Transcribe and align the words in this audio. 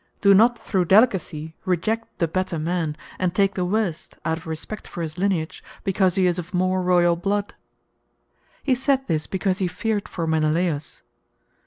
Do 0.19 0.33
not 0.33 0.57
through 0.57 0.85
delicacy 0.85 1.53
reject 1.63 2.17
the 2.17 2.27
better 2.27 2.57
man, 2.57 2.97
and 3.19 3.35
take 3.35 3.53
the 3.53 3.65
worst 3.65 4.17
out 4.25 4.39
of 4.39 4.47
respect 4.47 4.87
for 4.87 5.03
his 5.03 5.19
lineage, 5.19 5.63
because 5.83 6.15
he 6.15 6.25
is 6.25 6.39
of 6.39 6.55
more 6.55 6.81
royal 6.81 7.15
blood." 7.15 7.53
He 8.63 8.73
said 8.73 9.05
this 9.05 9.27
because 9.27 9.59
he 9.59 9.67
feared 9.67 10.09
for 10.09 10.25
Menelaus. 10.25 11.03